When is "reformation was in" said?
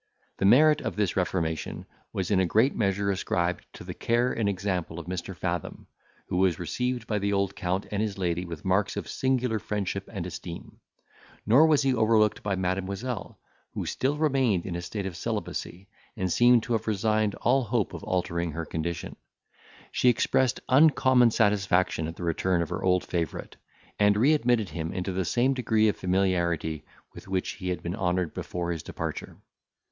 1.15-2.39